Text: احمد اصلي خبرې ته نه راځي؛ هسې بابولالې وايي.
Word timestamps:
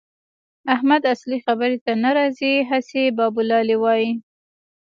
احمد 0.75 1.01
اصلي 1.13 1.37
خبرې 1.45 1.77
ته 1.85 1.91
نه 2.03 2.09
راځي؛ 2.17 2.53
هسې 2.69 3.01
بابولالې 3.17 3.77
وايي. 3.83 4.09